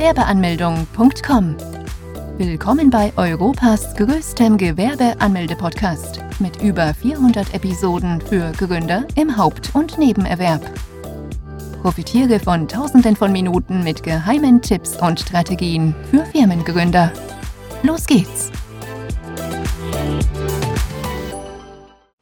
[0.00, 1.56] Gewerbeanmeldung.com.
[2.38, 10.62] Willkommen bei Europas größtem Gewerbeanmelde-Podcast mit über 400 Episoden für Gründer im Haupt- und Nebenerwerb.
[11.82, 17.12] Profitiere von Tausenden von Minuten mit geheimen Tipps und Strategien für Firmengründer.
[17.82, 18.50] Los geht's!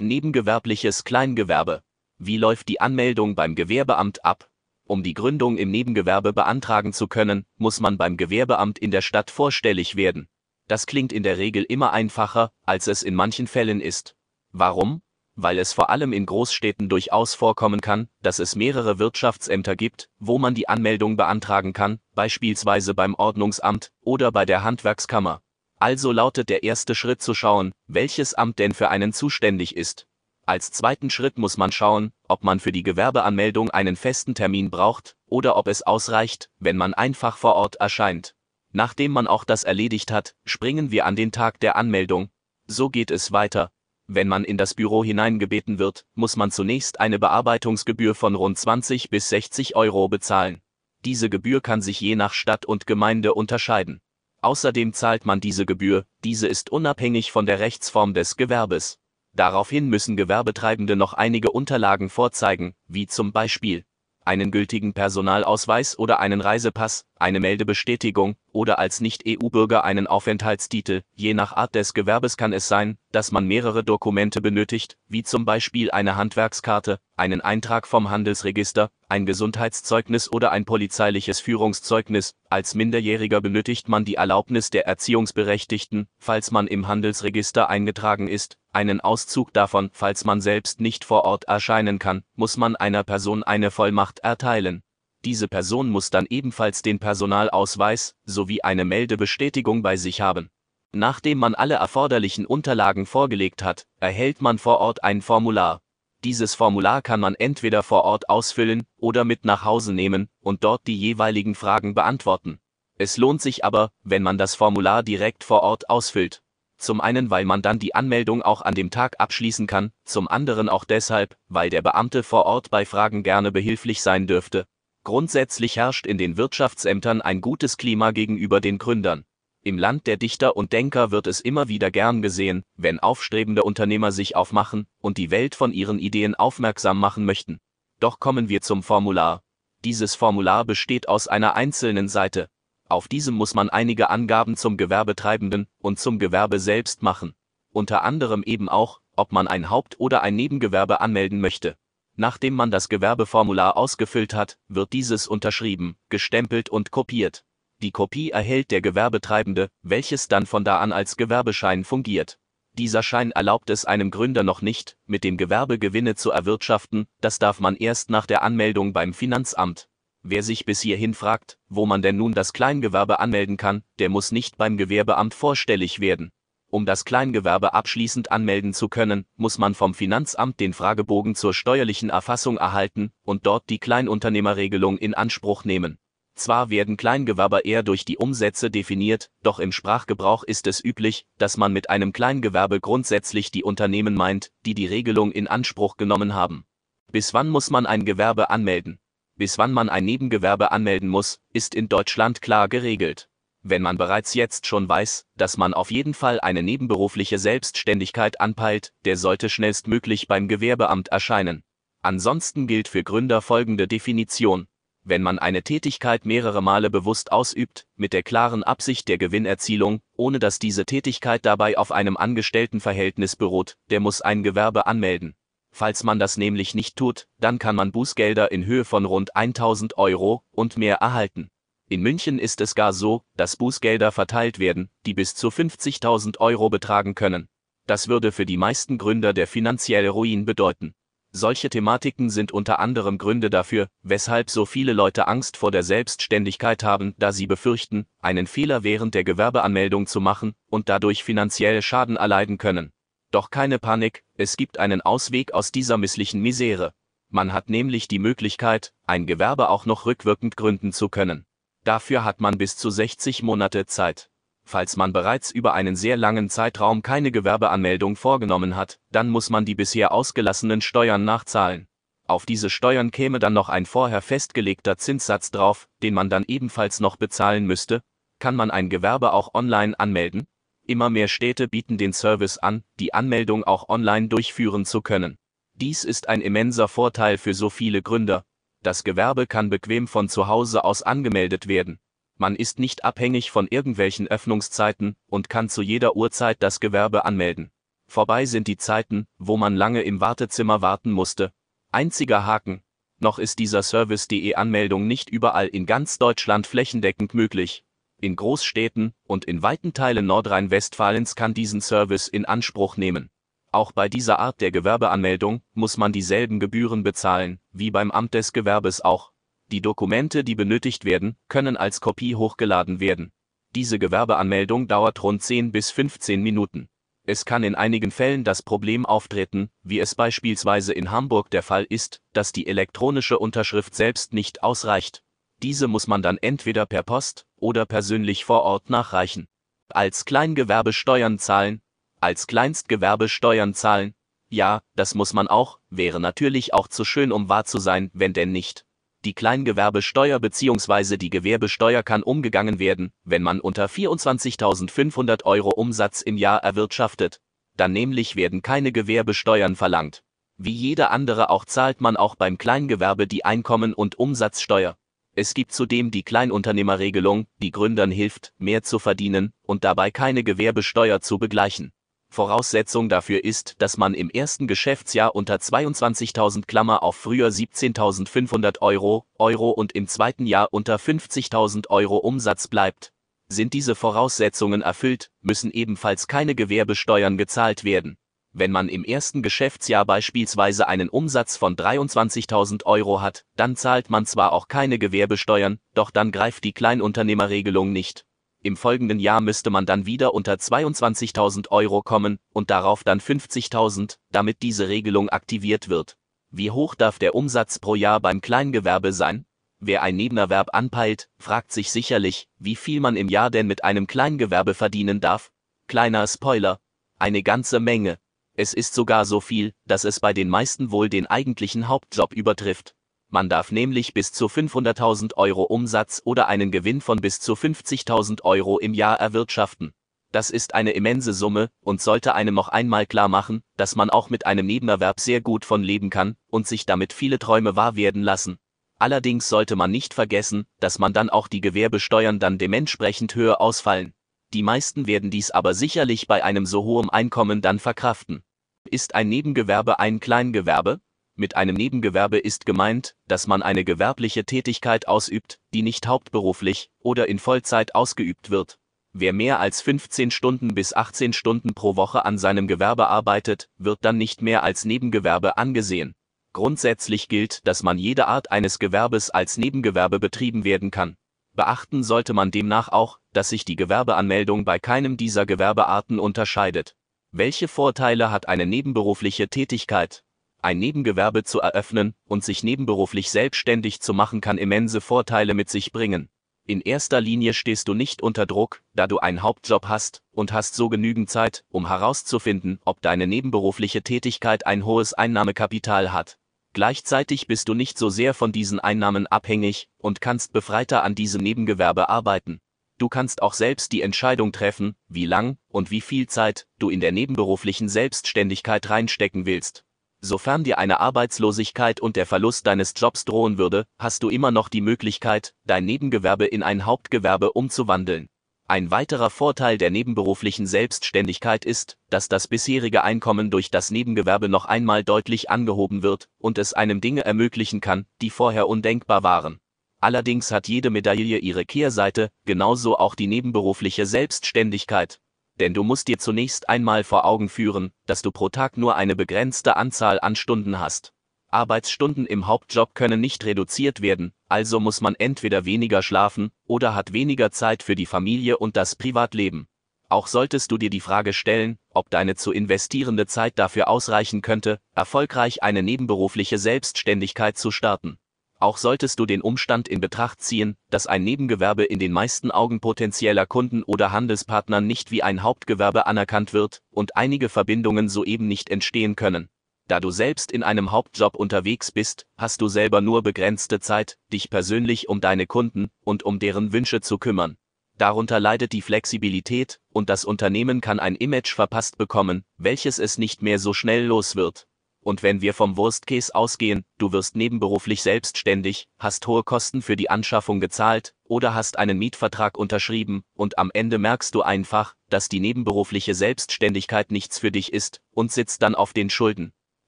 [0.00, 1.82] Nebengewerbliches Kleingewerbe.
[2.18, 4.48] Wie läuft die Anmeldung beim Gewerbeamt ab?
[4.89, 9.30] Um die Gründung im Nebengewerbe beantragen zu können, muss man beim Gewerbeamt in der Stadt
[9.30, 10.29] vorstellig werden.
[10.66, 14.16] Das klingt in der Regel immer einfacher, als es in manchen Fällen ist.
[14.51, 15.02] Warum?
[15.34, 20.38] Weil es vor allem in Großstädten durchaus vorkommen kann, dass es mehrere Wirtschaftsämter gibt, wo
[20.38, 25.43] man die Anmeldung beantragen kann, beispielsweise beim Ordnungsamt oder bei der Handwerkskammer.
[25.77, 30.07] Also lautet der erste Schritt zu schauen, welches Amt denn für einen zuständig ist.
[30.48, 35.15] Als zweiten Schritt muss man schauen, ob man für die Gewerbeanmeldung einen festen Termin braucht
[35.27, 38.35] oder ob es ausreicht, wenn man einfach vor Ort erscheint.
[38.73, 42.30] Nachdem man auch das erledigt hat, springen wir an den Tag der Anmeldung.
[42.66, 43.71] So geht es weiter.
[44.07, 49.10] Wenn man in das Büro hineingebeten wird, muss man zunächst eine Bearbeitungsgebühr von rund 20
[49.10, 50.62] bis 60 Euro bezahlen.
[51.05, 54.01] Diese Gebühr kann sich je nach Stadt und Gemeinde unterscheiden.
[54.40, 58.99] Außerdem zahlt man diese Gebühr, diese ist unabhängig von der Rechtsform des Gewerbes.
[59.38, 63.84] Daraufhin müssen Gewerbetreibende noch einige Unterlagen vorzeigen, wie zum Beispiel
[64.25, 71.03] einen gültigen Personalausweis oder einen Reisepass, eine Meldebestätigung oder als Nicht-EU-Bürger einen Aufenthaltstitel.
[71.15, 75.44] Je nach Art des Gewerbes kann es sein, dass man mehrere Dokumente benötigt, wie zum
[75.44, 82.34] Beispiel eine Handwerkskarte, einen Eintrag vom Handelsregister, ein Gesundheitszeugnis oder ein polizeiliches Führungszeugnis.
[82.50, 89.00] Als Minderjähriger benötigt man die Erlaubnis der Erziehungsberechtigten, falls man im Handelsregister eingetragen ist, einen
[89.00, 93.71] Auszug davon, falls man selbst nicht vor Ort erscheinen kann, muss man einer Person eine
[93.71, 94.83] Vollmacht erteilen.
[95.25, 100.50] Diese Person muss dann ebenfalls den Personalausweis sowie eine Meldebestätigung bei sich haben.
[100.93, 105.83] Nachdem man alle erforderlichen Unterlagen vorgelegt hat, erhält man vor Ort ein Formular.
[106.25, 110.87] Dieses Formular kann man entweder vor Ort ausfüllen oder mit nach Hause nehmen und dort
[110.87, 112.59] die jeweiligen Fragen beantworten.
[112.97, 116.43] Es lohnt sich aber, wenn man das Formular direkt vor Ort ausfüllt.
[116.77, 120.69] Zum einen, weil man dann die Anmeldung auch an dem Tag abschließen kann, zum anderen
[120.69, 124.65] auch deshalb, weil der Beamte vor Ort bei Fragen gerne behilflich sein dürfte.
[125.09, 129.25] Grundsätzlich herrscht in den Wirtschaftsämtern ein gutes Klima gegenüber den Gründern.
[129.63, 134.13] Im Land der Dichter und Denker wird es immer wieder gern gesehen, wenn aufstrebende Unternehmer
[134.13, 137.59] sich aufmachen und die Welt von ihren Ideen aufmerksam machen möchten.
[138.01, 139.41] Doch kommen wir zum Formular.
[139.83, 142.51] Dieses Formular besteht aus einer einzelnen Seite,
[142.87, 147.33] auf diesem muss man einige Angaben zum Gewerbetreibenden und zum Gewerbe selbst machen.
[147.73, 151.77] Unter anderem eben auch, ob man ein Haupt- oder ein Nebengewerbe anmelden möchte.
[152.21, 157.45] Nachdem man das Gewerbeformular ausgefüllt hat, wird dieses unterschrieben, gestempelt und kopiert.
[157.81, 162.41] Die Kopie erhält der Gewerbetreibende, welches dann von da an als Gewerbeschein fungiert.
[162.73, 167.39] Dieser Schein erlaubt es einem Gründer noch nicht, mit dem Gewerbe Gewinne zu erwirtschaften, das
[167.39, 169.89] darf man erst nach der Anmeldung beim Finanzamt.
[170.25, 174.33] Wer sich bis hierhin fragt, wo man denn nun das Kleingewerbe anmelden kann, der muss
[174.33, 176.33] nicht beim Gewerbeamt vorstellig werden.
[176.69, 182.11] Um das Kleingewerbe abschließend anmelden zu können, muss man vom Finanzamt den Fragebogen zur steuerlichen
[182.11, 185.99] Erfassung erhalten und dort die Kleinunternehmerregelung in Anspruch nehmen.
[186.34, 191.57] Zwar werden Kleingewerber eher durch die Umsätze definiert, doch im Sprachgebrauch ist es üblich, dass
[191.57, 196.65] man mit einem Kleingewerbe grundsätzlich die Unternehmen meint, die die Regelung in Anspruch genommen haben.
[197.11, 199.01] Bis wann muss man ein Gewerbe anmelden?
[199.39, 203.31] bis wann man ein Nebengewerbe anmelden muss, ist in Deutschland klar geregelt.
[203.63, 208.93] Wenn man bereits jetzt schon weiß, dass man auf jeden Fall eine nebenberufliche Selbstständigkeit anpeilt,
[209.05, 211.65] der sollte schnellstmöglich beim Gewerbeamt erscheinen.
[212.01, 214.69] Ansonsten gilt für Gründer folgende Definition.
[215.03, 220.39] Wenn man eine Tätigkeit mehrere Male bewusst ausübt, mit der klaren Absicht der Gewinnerzielung, ohne
[220.39, 225.35] dass diese Tätigkeit dabei auf einem Angestelltenverhältnis beruht, der muss ein Gewerbe anmelden.
[225.73, 229.97] Falls man das nämlich nicht tut, dann kann man Bußgelder in Höhe von rund 1000
[229.97, 231.51] Euro und mehr erhalten.
[231.91, 236.69] In München ist es gar so, dass Bußgelder verteilt werden, die bis zu 50.000 Euro
[236.69, 237.49] betragen können.
[237.87, 240.95] Das würde für die meisten Gründer der finanzielle Ruin bedeuten.
[241.31, 246.85] Solche Thematiken sind unter anderem Gründe dafür, weshalb so viele Leute Angst vor der Selbstständigkeit
[246.85, 252.17] haben, da sie befürchten, einen Fehler während der Gewerbeanmeldung zu machen und dadurch finanzielle Schaden
[252.17, 252.93] erleiden können.
[253.31, 256.93] Doch keine Panik, es gibt einen Ausweg aus dieser misslichen Misere.
[257.31, 261.46] Man hat nämlich die Möglichkeit, ein Gewerbe auch noch rückwirkend gründen zu können.
[261.88, 264.29] Dafür hat man bis zu 60 Monate Zeit.
[264.62, 269.64] Falls man bereits über einen sehr langen Zeitraum keine Gewerbeanmeldung vorgenommen hat, dann muss man
[269.64, 271.88] die bisher ausgelassenen Steuern nachzahlen.
[272.26, 277.00] Auf diese Steuern käme dann noch ein vorher festgelegter Zinssatz drauf, den man dann ebenfalls
[277.00, 278.02] noch bezahlen müsste.
[278.38, 280.46] Kann man ein Gewerbe auch online anmelden?
[280.87, 285.38] Immer mehr Städte bieten den Service an, die Anmeldung auch online durchführen zu können.
[285.73, 288.44] Dies ist ein immenser Vorteil für so viele Gründer.
[288.82, 291.98] Das Gewerbe kann bequem von zu Hause aus angemeldet werden.
[292.36, 297.72] Man ist nicht abhängig von irgendwelchen Öffnungszeiten und kann zu jeder Uhrzeit das Gewerbe anmelden.
[298.06, 301.52] Vorbei sind die Zeiten, wo man lange im Wartezimmer warten musste.
[301.90, 302.82] Einziger Haken.
[303.19, 307.84] Noch ist dieser Service.de Anmeldung nicht überall in ganz Deutschland flächendeckend möglich.
[308.20, 313.30] In Großstädten und in weiten Teilen Nordrhein-Westfalens kann diesen Service in Anspruch nehmen.
[313.70, 318.52] Auch bei dieser Art der Gewerbeanmeldung muss man dieselben Gebühren bezahlen, wie beim Amt des
[318.52, 319.32] Gewerbes auch.
[319.70, 323.30] Die Dokumente, die benötigt werden, können als Kopie hochgeladen werden.
[323.74, 326.88] Diese Gewerbeanmeldung dauert rund 10 bis 15 Minuten.
[327.24, 331.84] Es kann in einigen Fällen das Problem auftreten, wie es beispielsweise in Hamburg der Fall
[331.84, 335.22] ist, dass die elektronische Unterschrift selbst nicht ausreicht.
[335.62, 339.46] Diese muss man dann entweder per Post oder persönlich vor Ort nachreichen.
[339.90, 341.82] Als Kleingewerbe Steuern zahlen,
[342.20, 344.14] als Kleinstgewerbe Steuern zahlen,
[344.50, 348.32] ja, das muss man auch, wäre natürlich auch zu schön, um wahr zu sein, wenn
[348.32, 348.86] denn nicht.
[349.24, 351.16] Die Kleingewerbesteuer bzw.
[351.16, 357.40] die Gewerbesteuer kann umgegangen werden, wenn man unter 24.500 Euro Umsatz im Jahr erwirtschaftet.
[357.76, 360.22] Dann nämlich werden keine Gewerbesteuern verlangt.
[360.56, 364.96] Wie jeder andere auch zahlt man auch beim Kleingewerbe die Einkommen- und Umsatzsteuer.
[365.34, 371.20] Es gibt zudem die Kleinunternehmerregelung, die Gründern hilft, mehr zu verdienen und dabei keine Gewerbesteuer
[371.20, 371.92] zu begleichen.
[372.30, 379.26] Voraussetzung dafür ist, dass man im ersten Geschäftsjahr unter 22.000 Klammer auf früher 17.500 Euro,
[379.38, 383.12] Euro und im zweiten Jahr unter 50.000 Euro Umsatz bleibt.
[383.48, 388.19] Sind diese Voraussetzungen erfüllt, müssen ebenfalls keine Gewerbesteuern gezahlt werden.
[388.52, 394.26] Wenn man im ersten Geschäftsjahr beispielsweise einen Umsatz von 23.000 Euro hat, dann zahlt man
[394.26, 398.25] zwar auch keine Gewerbesteuern, doch dann greift die Kleinunternehmerregelung nicht.
[398.68, 404.18] Im folgenden Jahr müsste man dann wieder unter 22.000 Euro kommen und darauf dann 50.000,
[404.30, 406.18] damit diese Regelung aktiviert wird.
[406.50, 409.46] Wie hoch darf der Umsatz pro Jahr beim Kleingewerbe sein?
[409.80, 414.06] Wer ein Nebenerwerb anpeilt, fragt sich sicherlich, wie viel man im Jahr denn mit einem
[414.06, 415.50] Kleingewerbe verdienen darf.
[415.86, 416.78] Kleiner Spoiler.
[417.18, 418.18] Eine ganze Menge.
[418.52, 422.94] Es ist sogar so viel, dass es bei den meisten wohl den eigentlichen Hauptjob übertrifft.
[423.30, 428.42] Man darf nämlich bis zu 500.000 Euro Umsatz oder einen Gewinn von bis zu 50.000
[428.42, 429.92] Euro im Jahr erwirtschaften.
[430.32, 434.30] Das ist eine immense Summe und sollte einem noch einmal klar machen, dass man auch
[434.30, 438.22] mit einem Nebenerwerb sehr gut von leben kann und sich damit viele Träume wahr werden
[438.22, 438.58] lassen.
[438.98, 444.12] Allerdings sollte man nicht vergessen, dass man dann auch die Gewerbesteuern dann dementsprechend höher ausfallen.
[444.54, 448.42] Die meisten werden dies aber sicherlich bei einem so hohen Einkommen dann verkraften.
[448.84, 451.00] Ist ein Nebengewerbe ein Kleingewerbe?
[451.40, 457.29] Mit einem Nebengewerbe ist gemeint, dass man eine gewerbliche Tätigkeit ausübt, die nicht hauptberuflich oder
[457.29, 458.81] in Vollzeit ausgeübt wird.
[459.12, 464.00] Wer mehr als 15 Stunden bis 18 Stunden pro Woche an seinem Gewerbe arbeitet, wird
[464.00, 466.17] dann nicht mehr als Nebengewerbe angesehen.
[466.55, 471.17] Grundsätzlich gilt, dass man jede Art eines Gewerbes als Nebengewerbe betrieben werden kann.
[471.55, 476.96] Beachten sollte man demnach auch, dass sich die Gewerbeanmeldung bei keinem dieser Gewerbearten unterscheidet.
[477.31, 480.25] Welche Vorteile hat eine nebenberufliche Tätigkeit?
[480.60, 485.93] Ein Nebengewerbe zu eröffnen und sich nebenberuflich selbstständig zu machen kann immense Vorteile mit sich
[485.93, 486.28] bringen.
[486.66, 490.75] In erster Linie stehst du nicht unter Druck, da du einen Hauptjob hast und hast
[490.75, 496.38] so genügend Zeit, um herauszufinden, ob deine nebenberufliche Tätigkeit ein hohes Einnahmekapital hat.
[496.75, 501.42] Gleichzeitig bist du nicht so sehr von diesen Einnahmen abhängig und kannst befreiter an diesem
[501.42, 502.61] Nebengewerbe arbeiten.
[502.99, 507.00] Du kannst auch selbst die Entscheidung treffen, wie lang und wie viel Zeit du in
[507.00, 509.85] der nebenberuflichen Selbstständigkeit reinstecken willst.
[510.20, 514.68] Sofern dir eine Arbeitslosigkeit und der Verlust deines Jobs drohen würde, hast du immer noch
[514.68, 518.28] die Möglichkeit, dein Nebengewerbe in ein Hauptgewerbe umzuwandeln.
[518.66, 524.66] Ein weiterer Vorteil der nebenberuflichen Selbstständigkeit ist, dass das bisherige Einkommen durch das Nebengewerbe noch
[524.66, 529.60] einmal deutlich angehoben wird und es einem Dinge ermöglichen kann, die vorher undenkbar waren.
[530.00, 535.20] Allerdings hat jede Medaille ihre Kehrseite, genauso auch die nebenberufliche Selbstständigkeit.
[535.60, 539.16] Denn du musst dir zunächst einmal vor Augen führen, dass du pro Tag nur eine
[539.16, 541.12] begrenzte Anzahl an Stunden hast.
[541.50, 547.14] Arbeitsstunden im Hauptjob können nicht reduziert werden, also muss man entweder weniger schlafen oder hat
[547.14, 549.66] weniger Zeit für die Familie und das Privatleben.
[550.10, 554.78] Auch solltest du dir die Frage stellen, ob deine zu investierende Zeit dafür ausreichen könnte,
[554.94, 558.18] erfolgreich eine nebenberufliche Selbstständigkeit zu starten.
[558.60, 562.80] Auch solltest du den Umstand in Betracht ziehen, dass ein Nebengewerbe in den meisten Augen
[562.80, 568.68] potenzieller Kunden oder Handelspartnern nicht wie ein Hauptgewerbe anerkannt wird und einige Verbindungen soeben nicht
[568.68, 569.48] entstehen können.
[569.86, 574.50] Da du selbst in einem Hauptjob unterwegs bist, hast du selber nur begrenzte Zeit, dich
[574.50, 577.56] persönlich um deine Kunden und um deren Wünsche zu kümmern.
[577.96, 583.40] Darunter leidet die Flexibilität, und das Unternehmen kann ein Image verpasst bekommen, welches es nicht
[583.40, 584.66] mehr so schnell los wird.
[585.08, 589.96] Und wenn wir vom Worst Case ausgehen, du wirst nebenberuflich selbstständig, hast hohe Kosten für
[589.96, 595.30] die Anschaffung gezahlt oder hast einen Mietvertrag unterschrieben und am Ende merkst du einfach, dass
[595.30, 599.54] die nebenberufliche Selbstständigkeit nichts für dich ist und sitzt dann auf den Schulden.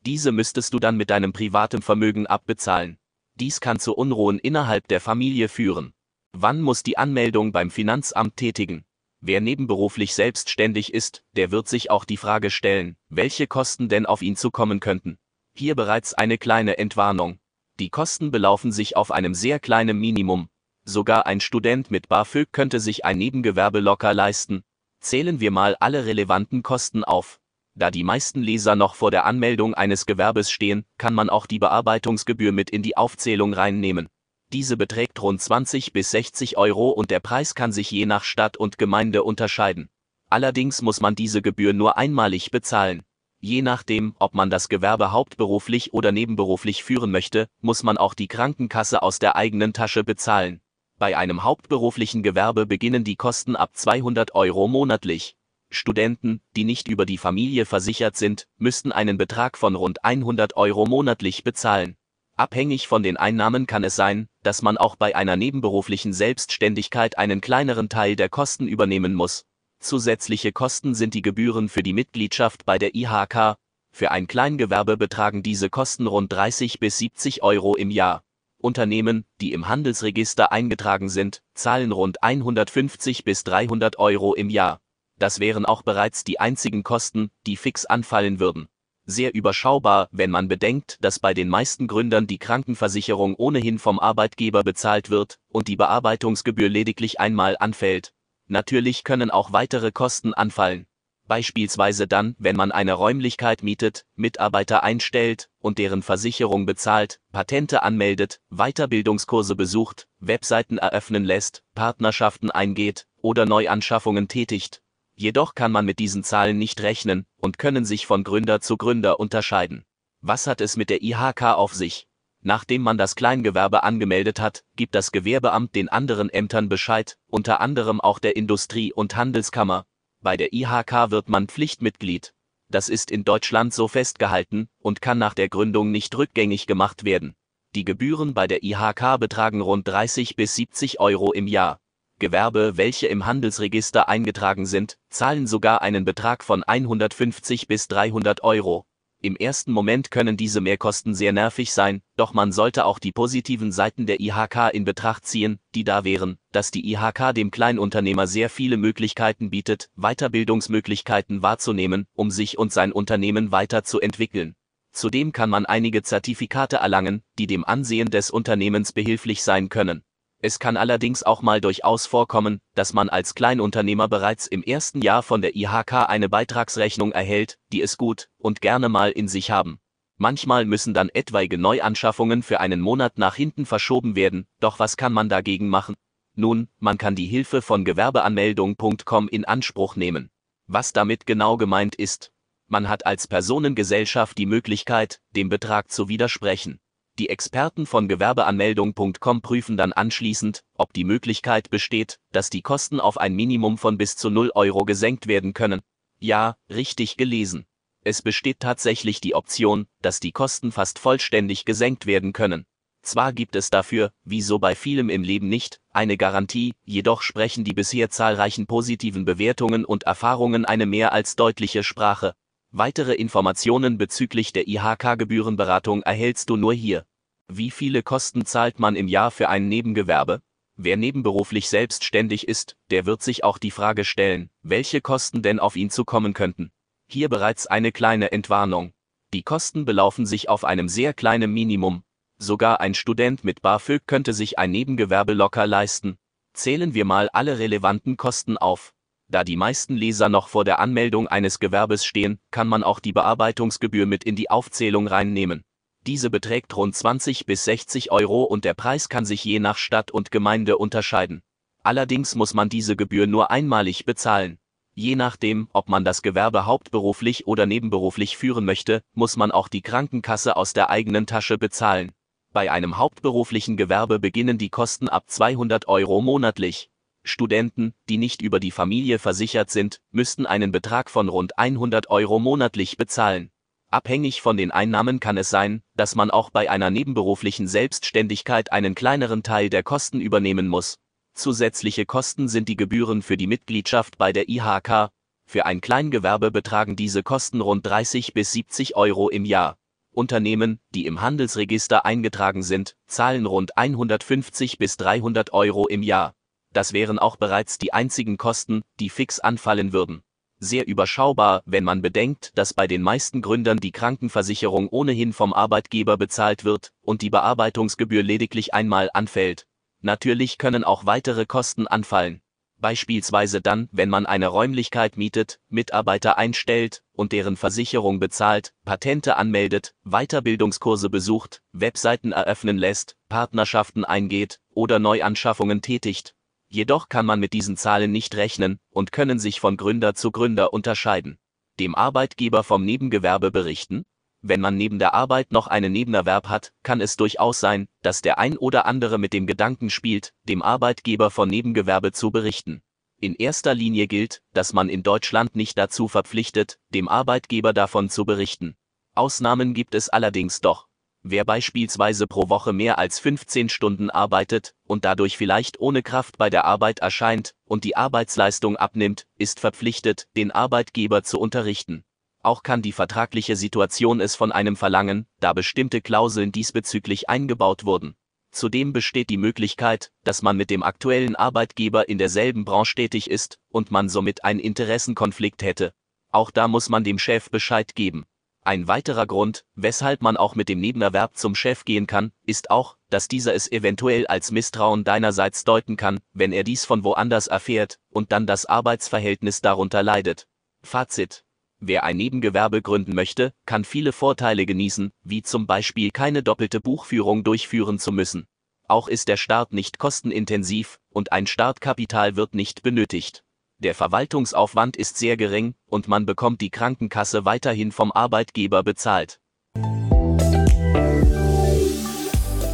[0.06, 2.96] Diese müsstest du dann mit deinem privaten Vermögen abbezahlen.
[3.34, 5.92] Dies kann zu Unruhen innerhalb der Familie führen.
[6.32, 8.86] Wann muss die Anmeldung beim Finanzamt tätigen?
[9.22, 14.22] Wer nebenberuflich selbstständig ist, der wird sich auch die Frage stellen, welche Kosten denn auf
[14.22, 15.18] ihn zukommen könnten.
[15.54, 17.38] Hier bereits eine kleine Entwarnung.
[17.78, 20.48] Die Kosten belaufen sich auf einem sehr kleinen Minimum.
[20.84, 24.62] Sogar ein Student mit BAföG könnte sich ein Nebengewerbe locker leisten.
[25.00, 27.40] Zählen wir mal alle relevanten Kosten auf.
[27.74, 31.58] Da die meisten Leser noch vor der Anmeldung eines Gewerbes stehen, kann man auch die
[31.58, 34.08] Bearbeitungsgebühr mit in die Aufzählung reinnehmen.
[34.52, 38.56] Diese beträgt rund 20 bis 60 Euro und der Preis kann sich je nach Stadt
[38.56, 39.88] und Gemeinde unterscheiden.
[40.28, 43.02] Allerdings muss man diese Gebühr nur einmalig bezahlen.
[43.38, 48.28] Je nachdem, ob man das Gewerbe hauptberuflich oder nebenberuflich führen möchte, muss man auch die
[48.28, 50.60] Krankenkasse aus der eigenen Tasche bezahlen.
[50.98, 55.36] Bei einem hauptberuflichen Gewerbe beginnen die Kosten ab 200 Euro monatlich.
[55.70, 60.84] Studenten, die nicht über die Familie versichert sind, müssten einen Betrag von rund 100 Euro
[60.84, 61.96] monatlich bezahlen.
[62.40, 67.42] Abhängig von den Einnahmen kann es sein, dass man auch bei einer nebenberuflichen Selbstständigkeit einen
[67.42, 69.44] kleineren Teil der Kosten übernehmen muss.
[69.78, 73.56] Zusätzliche Kosten sind die Gebühren für die Mitgliedschaft bei der IHK.
[73.92, 78.22] Für ein Kleingewerbe betragen diese Kosten rund 30 bis 70 Euro im Jahr.
[78.56, 84.80] Unternehmen, die im Handelsregister eingetragen sind, zahlen rund 150 bis 300 Euro im Jahr
[85.20, 88.68] das wären auch bereits die einzigen Kosten, die fix anfallen würden.
[89.10, 94.62] Sehr überschaubar, wenn man bedenkt, dass bei den meisten Gründern die Krankenversicherung ohnehin vom Arbeitgeber
[94.62, 98.12] bezahlt wird und die Bearbeitungsgebühr lediglich einmal anfällt.
[98.46, 100.86] Natürlich können auch weitere Kosten anfallen.
[101.26, 108.40] Beispielsweise dann, wenn man eine Räumlichkeit mietet, Mitarbeiter einstellt und deren Versicherung bezahlt, Patente anmeldet,
[108.48, 114.82] Weiterbildungskurse besucht, Webseiten eröffnen lässt, Partnerschaften eingeht oder Neuanschaffungen tätigt
[115.20, 119.20] Jedoch kann man mit diesen Zahlen nicht rechnen und können sich von Gründer zu Gründer
[119.20, 119.84] unterscheiden.
[120.22, 122.06] Was hat es mit der IHK auf sich?
[122.40, 128.00] Nachdem man das Kleingewerbe angemeldet hat, gibt das Gewerbeamt den anderen Ämtern Bescheid, unter anderem
[128.00, 129.84] auch der Industrie- und Handelskammer.
[130.22, 132.32] Bei der IHK wird man Pflichtmitglied.
[132.70, 137.34] Das ist in Deutschland so festgehalten und kann nach der Gründung nicht rückgängig gemacht werden.
[137.74, 141.78] Die Gebühren bei der IHK betragen rund 30 bis 70 Euro im Jahr.
[142.20, 148.86] Gewerbe, welche im Handelsregister eingetragen sind, zahlen sogar einen Betrag von 150 bis 300 Euro.
[149.22, 153.70] Im ersten Moment können diese Mehrkosten sehr nervig sein, doch man sollte auch die positiven
[153.70, 158.48] Seiten der IHK in Betracht ziehen, die da wären, dass die IHK dem Kleinunternehmer sehr
[158.48, 164.54] viele Möglichkeiten bietet, Weiterbildungsmöglichkeiten wahrzunehmen, um sich und sein Unternehmen weiterzuentwickeln.
[164.92, 170.02] Zudem kann man einige Zertifikate erlangen, die dem Ansehen des Unternehmens behilflich sein können.
[170.42, 175.22] Es kann allerdings auch mal durchaus vorkommen, dass man als Kleinunternehmer bereits im ersten Jahr
[175.22, 179.80] von der IHK eine Beitragsrechnung erhält, die es gut und gerne mal in sich haben.
[180.16, 185.12] Manchmal müssen dann etwaige Neuanschaffungen für einen Monat nach hinten verschoben werden, doch was kann
[185.12, 185.94] man dagegen machen?
[186.34, 190.30] Nun, man kann die Hilfe von Gewerbeanmeldung.com in Anspruch nehmen.
[190.66, 192.32] Was damit genau gemeint ist?
[192.66, 196.80] Man hat als Personengesellschaft die Möglichkeit, dem Betrag zu widersprechen.
[197.20, 203.18] Die Experten von Gewerbeanmeldung.com prüfen dann anschließend, ob die Möglichkeit besteht, dass die Kosten auf
[203.18, 205.82] ein Minimum von bis zu 0 Euro gesenkt werden können.
[206.18, 207.66] Ja, richtig gelesen.
[208.04, 212.64] Es besteht tatsächlich die Option, dass die Kosten fast vollständig gesenkt werden können.
[213.02, 217.64] Zwar gibt es dafür, wie so bei vielem im Leben nicht, eine Garantie, jedoch sprechen
[217.64, 222.32] die bisher zahlreichen positiven Bewertungen und Erfahrungen eine mehr als deutliche Sprache.
[222.70, 227.04] Weitere Informationen bezüglich der IHK-Gebührenberatung erhältst du nur hier.
[227.52, 230.40] Wie viele Kosten zahlt man im Jahr für ein Nebengewerbe?
[230.76, 235.74] Wer nebenberuflich selbstständig ist, der wird sich auch die Frage stellen, welche Kosten denn auf
[235.74, 236.70] ihn zukommen könnten.
[237.08, 238.92] Hier bereits eine kleine Entwarnung.
[239.34, 242.04] Die Kosten belaufen sich auf einem sehr kleinen Minimum.
[242.38, 246.18] Sogar ein Student mit BAföG könnte sich ein Nebengewerbe locker leisten.
[246.52, 248.94] Zählen wir mal alle relevanten Kosten auf.
[249.26, 253.12] Da die meisten Leser noch vor der Anmeldung eines Gewerbes stehen, kann man auch die
[253.12, 255.64] Bearbeitungsgebühr mit in die Aufzählung reinnehmen.
[256.06, 260.10] Diese beträgt rund 20 bis 60 Euro und der Preis kann sich je nach Stadt
[260.10, 261.42] und Gemeinde unterscheiden.
[261.82, 264.58] Allerdings muss man diese Gebühr nur einmalig bezahlen.
[264.94, 269.82] Je nachdem, ob man das Gewerbe hauptberuflich oder nebenberuflich führen möchte, muss man auch die
[269.82, 272.12] Krankenkasse aus der eigenen Tasche bezahlen.
[272.52, 276.90] Bei einem hauptberuflichen Gewerbe beginnen die Kosten ab 200 Euro monatlich.
[277.22, 282.38] Studenten, die nicht über die Familie versichert sind, müssten einen Betrag von rund 100 Euro
[282.38, 283.49] monatlich bezahlen.
[283.92, 288.94] Abhängig von den Einnahmen kann es sein, dass man auch bei einer nebenberuflichen Selbstständigkeit einen
[288.94, 290.96] kleineren Teil der Kosten übernehmen muss.
[291.34, 295.10] Zusätzliche Kosten sind die Gebühren für die Mitgliedschaft bei der IHK.
[295.44, 299.76] Für ein Kleingewerbe betragen diese Kosten rund 30 bis 70 Euro im Jahr.
[300.12, 306.34] Unternehmen, die im Handelsregister eingetragen sind, zahlen rund 150 bis 300 Euro im Jahr.
[306.72, 310.22] Das wären auch bereits die einzigen Kosten, die fix anfallen würden.
[310.62, 316.18] Sehr überschaubar, wenn man bedenkt, dass bei den meisten Gründern die Krankenversicherung ohnehin vom Arbeitgeber
[316.18, 319.66] bezahlt wird und die Bearbeitungsgebühr lediglich einmal anfällt.
[320.02, 322.42] Natürlich können auch weitere Kosten anfallen.
[322.76, 329.94] Beispielsweise dann, wenn man eine Räumlichkeit mietet, Mitarbeiter einstellt und deren Versicherung bezahlt, Patente anmeldet,
[330.04, 336.34] Weiterbildungskurse besucht, Webseiten eröffnen lässt, Partnerschaften eingeht oder Neuanschaffungen tätigt.
[336.70, 340.72] Jedoch kann man mit diesen Zahlen nicht rechnen und können sich von Gründer zu Gründer
[340.72, 341.38] unterscheiden.
[341.78, 344.04] Dem Arbeitgeber vom Nebengewerbe berichten,
[344.42, 348.38] wenn man neben der Arbeit noch einen Nebenerwerb hat, kann es durchaus sein, dass der
[348.38, 352.82] ein oder andere mit dem Gedanken spielt, dem Arbeitgeber von Nebengewerbe zu berichten.
[353.20, 358.24] In erster Linie gilt, dass man in Deutschland nicht dazu verpflichtet, dem Arbeitgeber davon zu
[358.24, 358.76] berichten.
[359.14, 360.86] Ausnahmen gibt es allerdings doch.
[361.22, 366.48] Wer beispielsweise pro Woche mehr als 15 Stunden arbeitet und dadurch vielleicht ohne Kraft bei
[366.48, 372.04] der Arbeit erscheint und die Arbeitsleistung abnimmt, ist verpflichtet, den Arbeitgeber zu unterrichten.
[372.42, 378.16] Auch kann die vertragliche Situation es von einem verlangen, da bestimmte Klauseln diesbezüglich eingebaut wurden.
[378.50, 383.58] Zudem besteht die Möglichkeit, dass man mit dem aktuellen Arbeitgeber in derselben Branche tätig ist
[383.68, 385.92] und man somit einen Interessenkonflikt hätte.
[386.30, 388.24] Auch da muss man dem Chef Bescheid geben.
[388.62, 392.96] Ein weiterer Grund, weshalb man auch mit dem Nebenerwerb zum Chef gehen kann, ist auch,
[393.08, 397.98] dass dieser es eventuell als Misstrauen deinerseits deuten kann, wenn er dies von woanders erfährt
[398.10, 400.46] und dann das Arbeitsverhältnis darunter leidet.
[400.82, 401.44] Fazit
[401.82, 407.42] Wer ein Nebengewerbe gründen möchte, kann viele Vorteile genießen, wie zum Beispiel keine doppelte Buchführung
[407.42, 408.46] durchführen zu müssen.
[408.86, 413.44] Auch ist der Start nicht kostenintensiv und ein Startkapital wird nicht benötigt.
[413.80, 419.40] Der Verwaltungsaufwand ist sehr gering und man bekommt die Krankenkasse weiterhin vom Arbeitgeber bezahlt.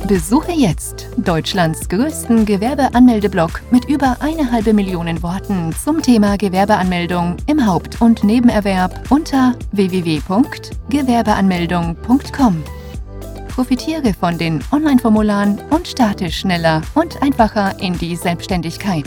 [0.08, 7.64] Besuche jetzt Deutschlands größten Gewerbeanmeldeblock mit über eine halbe Million Worten zum Thema Gewerbeanmeldung im
[7.64, 12.64] Haupt- und Nebenerwerb unter www.gewerbeanmeldung.com.
[13.48, 19.06] Profitiere von den Online-Formularen und starte schneller und einfacher in die Selbstständigkeit.